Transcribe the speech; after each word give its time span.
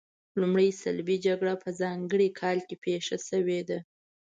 لومړۍ 0.39 0.69
صلیبي 0.81 1.17
جګړه 1.27 1.53
په 1.63 1.69
ځانګړي 1.81 2.27
کال 2.39 2.57
کې 2.67 2.75
پیښه 2.85 3.17
شوې 3.29 3.61
ده. 3.69 3.79